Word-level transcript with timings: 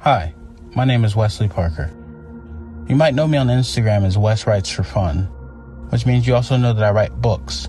Hi, 0.00 0.34
my 0.76 0.84
name 0.84 1.04
is 1.04 1.16
Wesley 1.16 1.48
Parker. 1.48 1.90
You 2.86 2.94
might 2.94 3.14
know 3.14 3.26
me 3.26 3.38
on 3.38 3.48
Instagram 3.48 4.04
as 4.04 4.16
Wes 4.16 4.46
Writes 4.46 4.70
for 4.70 4.84
Fun, 4.84 5.24
which 5.88 6.06
means 6.06 6.26
you 6.26 6.34
also 6.34 6.56
know 6.56 6.72
that 6.72 6.84
I 6.84 6.90
write 6.90 7.20
books. 7.20 7.68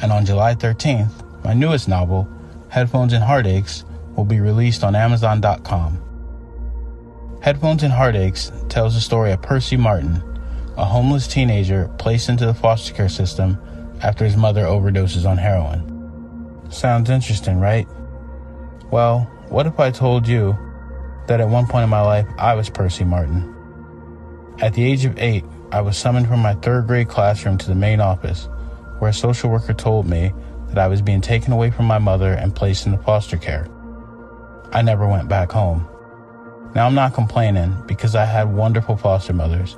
And 0.00 0.12
on 0.12 0.26
July 0.26 0.54
13th, 0.54 1.44
my 1.44 1.54
newest 1.54 1.88
novel, 1.88 2.28
Headphones 2.68 3.14
and 3.14 3.24
Heartaches, 3.24 3.86
will 4.16 4.26
be 4.26 4.40
released 4.40 4.84
on 4.84 4.94
Amazon.com. 4.94 5.98
Headphones 7.40 7.84
and 7.84 7.92
Heartaches 7.92 8.52
tells 8.68 8.94
the 8.94 9.00
story 9.00 9.32
of 9.32 9.40
Percy 9.40 9.76
Martin, 9.78 10.22
a 10.76 10.84
homeless 10.84 11.26
teenager 11.26 11.88
placed 11.96 12.28
into 12.28 12.44
the 12.44 12.54
foster 12.54 12.92
care 12.92 13.08
system 13.08 13.56
after 14.02 14.26
his 14.26 14.36
mother 14.36 14.64
overdoses 14.64 15.24
on 15.24 15.38
heroin. 15.38 16.70
Sounds 16.70 17.08
interesting, 17.08 17.60
right? 17.60 17.86
Well, 18.90 19.20
what 19.48 19.66
if 19.66 19.80
I 19.80 19.90
told 19.90 20.28
you 20.28 20.58
that 21.26 21.40
at 21.40 21.48
one 21.48 21.66
point 21.66 21.84
in 21.84 21.90
my 21.90 22.00
life 22.00 22.26
I 22.38 22.54
was 22.54 22.70
Percy 22.70 23.04
Martin? 23.04 23.54
At 24.60 24.74
the 24.74 24.84
age 24.84 25.04
of 25.04 25.18
eight, 25.18 25.44
I 25.70 25.80
was 25.80 25.96
summoned 25.96 26.28
from 26.28 26.40
my 26.40 26.54
third 26.54 26.86
grade 26.86 27.08
classroom 27.08 27.58
to 27.58 27.66
the 27.66 27.74
main 27.74 28.00
office, 28.00 28.48
where 28.98 29.10
a 29.10 29.14
social 29.14 29.50
worker 29.50 29.74
told 29.74 30.06
me 30.06 30.32
that 30.68 30.78
I 30.78 30.88
was 30.88 31.02
being 31.02 31.20
taken 31.20 31.52
away 31.52 31.70
from 31.70 31.86
my 31.86 31.98
mother 31.98 32.32
and 32.32 32.54
placed 32.54 32.86
into 32.86 32.98
foster 32.98 33.36
care. 33.36 33.66
I 34.72 34.82
never 34.82 35.06
went 35.06 35.28
back 35.28 35.52
home. 35.52 35.88
Now 36.74 36.86
I'm 36.86 36.94
not 36.94 37.12
complaining 37.12 37.76
because 37.86 38.14
I 38.14 38.24
had 38.24 38.52
wonderful 38.52 38.96
foster 38.96 39.32
mothers 39.32 39.76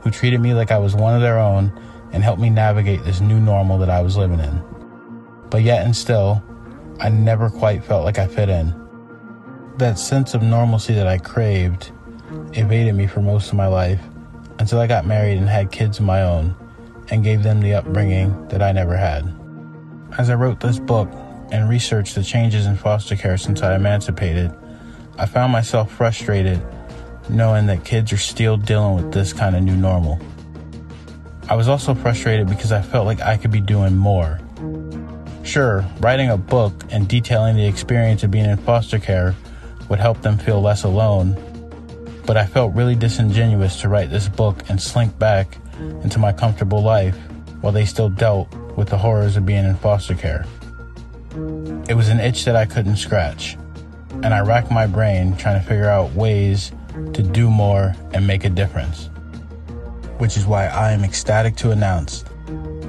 who 0.00 0.10
treated 0.10 0.40
me 0.40 0.54
like 0.54 0.70
I 0.70 0.78
was 0.78 0.94
one 0.94 1.16
of 1.16 1.20
their 1.20 1.38
own 1.38 1.72
and 2.12 2.22
helped 2.22 2.40
me 2.40 2.50
navigate 2.50 3.02
this 3.04 3.20
new 3.20 3.40
normal 3.40 3.78
that 3.78 3.90
I 3.90 4.02
was 4.02 4.16
living 4.16 4.38
in. 4.38 4.62
But 5.50 5.62
yet 5.62 5.84
and 5.84 5.96
still, 5.96 6.42
I 7.00 7.08
never 7.08 7.50
quite 7.50 7.84
felt 7.84 8.04
like 8.04 8.18
I 8.18 8.28
fit 8.28 8.48
in. 8.48 8.85
That 9.78 9.98
sense 9.98 10.32
of 10.32 10.42
normalcy 10.42 10.94
that 10.94 11.06
I 11.06 11.18
craved 11.18 11.92
evaded 12.54 12.94
me 12.94 13.06
for 13.06 13.20
most 13.20 13.48
of 13.48 13.56
my 13.56 13.66
life 13.66 14.00
until 14.58 14.80
I 14.80 14.86
got 14.86 15.04
married 15.04 15.36
and 15.36 15.46
had 15.46 15.70
kids 15.70 15.98
of 15.98 16.06
my 16.06 16.22
own 16.22 16.56
and 17.10 17.22
gave 17.22 17.42
them 17.42 17.60
the 17.60 17.74
upbringing 17.74 18.48
that 18.48 18.62
I 18.62 18.72
never 18.72 18.96
had. 18.96 19.30
As 20.16 20.30
I 20.30 20.34
wrote 20.34 20.60
this 20.60 20.78
book 20.78 21.10
and 21.52 21.68
researched 21.68 22.14
the 22.14 22.22
changes 22.22 22.64
in 22.64 22.76
foster 22.76 23.16
care 23.16 23.36
since 23.36 23.60
I 23.60 23.76
emancipated, 23.76 24.50
I 25.18 25.26
found 25.26 25.52
myself 25.52 25.92
frustrated 25.92 26.58
knowing 27.28 27.66
that 27.66 27.84
kids 27.84 28.14
are 28.14 28.16
still 28.16 28.56
dealing 28.56 28.94
with 28.94 29.12
this 29.12 29.34
kind 29.34 29.54
of 29.54 29.62
new 29.62 29.76
normal. 29.76 30.18
I 31.50 31.54
was 31.54 31.68
also 31.68 31.94
frustrated 31.94 32.48
because 32.48 32.72
I 32.72 32.80
felt 32.80 33.04
like 33.04 33.20
I 33.20 33.36
could 33.36 33.50
be 33.50 33.60
doing 33.60 33.94
more. 33.94 34.40
Sure, 35.42 35.84
writing 36.00 36.30
a 36.30 36.38
book 36.38 36.72
and 36.90 37.06
detailing 37.06 37.56
the 37.56 37.66
experience 37.66 38.22
of 38.22 38.30
being 38.30 38.46
in 38.46 38.56
foster 38.56 38.98
care 38.98 39.34
would 39.88 39.98
help 39.98 40.20
them 40.22 40.38
feel 40.38 40.60
less 40.60 40.84
alone 40.84 41.36
but 42.26 42.36
I 42.36 42.44
felt 42.44 42.74
really 42.74 42.96
disingenuous 42.96 43.80
to 43.80 43.88
write 43.88 44.10
this 44.10 44.28
book 44.28 44.68
and 44.68 44.82
slink 44.82 45.16
back 45.18 45.58
into 46.02 46.18
my 46.18 46.32
comfortable 46.32 46.82
life 46.82 47.16
while 47.60 47.72
they 47.72 47.86
still 47.86 48.08
dealt 48.08 48.52
with 48.76 48.88
the 48.88 48.98
horrors 48.98 49.36
of 49.36 49.46
being 49.46 49.64
in 49.64 49.76
foster 49.76 50.14
care. 50.14 50.44
It 51.88 51.94
was 51.94 52.08
an 52.08 52.18
itch 52.18 52.44
that 52.44 52.56
I 52.56 52.66
couldn't 52.66 52.96
scratch, 52.96 53.56
and 54.22 54.34
I 54.34 54.40
racked 54.40 54.70
my 54.70 54.86
brain 54.86 55.36
trying 55.36 55.60
to 55.60 55.66
figure 55.66 55.88
out 55.88 56.12
ways 56.12 56.72
to 57.12 57.22
do 57.22 57.48
more 57.48 57.94
and 58.12 58.26
make 58.26 58.44
a 58.44 58.50
difference. 58.50 59.08
Which 60.18 60.36
is 60.36 60.46
why 60.46 60.66
I 60.66 60.92
am 60.92 61.04
ecstatic 61.04 61.56
to 61.56 61.70
announce 61.70 62.24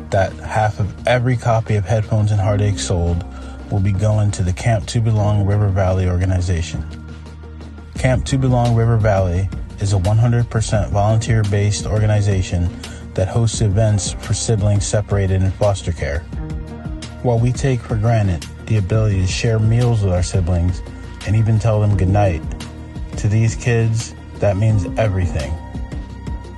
that 0.10 0.34
half 0.34 0.80
of 0.80 1.08
every 1.08 1.38
copy 1.38 1.76
of 1.76 1.86
Headphones 1.86 2.32
and 2.32 2.40
Heartache 2.40 2.80
sold 2.80 3.24
will 3.72 3.80
be 3.80 3.92
going 3.92 4.32
to 4.32 4.44
the 4.44 4.54
Camp 4.54 4.86
to 4.88 5.02
Belong 5.02 5.46
River 5.46 5.70
Valley 5.70 6.08
organization. 6.08 6.86
Camp 7.98 8.26
to 8.26 8.38
Belong 8.38 8.76
River 8.76 8.98
Valley 8.98 9.50
is 9.80 9.94
a 9.94 9.98
100% 9.98 10.90
volunteer 10.90 11.44
based 11.44 11.86
organization 11.86 12.70
that 13.14 13.28
hosts 13.28 13.62
events 13.62 14.12
for 14.14 14.34
siblings 14.34 14.86
separated 14.86 15.42
in 15.42 15.52
foster 15.52 15.92
care. 15.92 16.20
While 17.24 17.40
we 17.40 17.52
take 17.52 17.82
for 17.82 17.96
granted 17.96 18.46
the 18.68 18.78
ability 18.78 19.22
to 19.22 19.28
share 19.28 19.60
meals 19.60 20.04
with 20.04 20.14
our 20.14 20.24
siblings 20.24 20.82
and 21.26 21.36
even 21.36 21.60
tell 21.60 21.82
them 21.82 21.98
goodnight, 21.98 22.42
to 23.18 23.28
these 23.28 23.56
kids, 23.56 24.14
that 24.36 24.58
means 24.58 24.86
everything. 24.98 25.52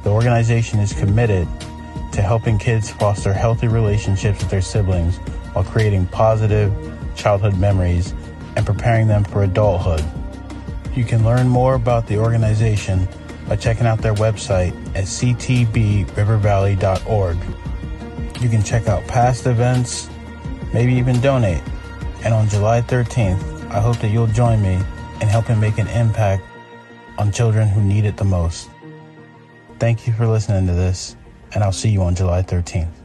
The 0.04 0.10
organization 0.10 0.80
is 0.80 0.94
committed 0.94 1.48
to 2.12 2.22
helping 2.22 2.58
kids 2.58 2.92
foster 2.92 3.32
healthy 3.32 3.68
relationships 3.68 4.40
with 4.42 4.50
their 4.50 4.62
siblings 4.62 5.18
while 5.54 5.64
creating 5.64 6.08
positive 6.08 6.74
childhood 7.20 7.58
memories 7.58 8.14
and 8.56 8.66
preparing 8.66 9.08
them 9.08 9.24
for 9.24 9.44
adulthood. 9.44 10.04
You 10.96 11.06
can 11.06 11.24
learn 11.24 11.48
more 11.48 11.76
about 11.76 12.08
the 12.08 12.18
organization 12.18 13.08
by 13.48 13.56
checking 13.56 13.86
out 13.86 14.00
their 14.00 14.16
website 14.16 14.74
at 14.96 15.04
ctbrivervalley.org. 15.06 17.38
You 18.42 18.50
can 18.50 18.64
check 18.64 18.88
out 18.88 19.06
past 19.08 19.46
events, 19.46 20.10
maybe 20.74 20.94
even 20.94 21.20
donate. 21.20 21.62
And 22.24 22.34
on 22.34 22.48
July 22.50 22.82
13th, 22.82 23.70
I 23.72 23.80
hope 23.80 23.98
that 23.98 24.10
you'll 24.10 24.28
join 24.28 24.62
me 24.62 24.76
in 25.22 25.28
helping 25.28 25.60
make 25.60 25.78
an 25.78 25.88
impact 25.88 26.44
on 27.18 27.32
children 27.32 27.68
who 27.68 27.82
need 27.82 28.06
it 28.06 28.18
the 28.18 28.24
most. 28.24 28.70
Thank 29.78 30.08
you 30.08 30.14
for 30.14 30.26
listening 30.28 30.66
to 30.68 30.74
this, 30.74 31.16
and 31.54 31.64
I'll 31.64 31.72
see 31.72 31.90
you 31.90 32.02
on 32.02 32.16
July 32.16 32.42
13th. 32.42 32.99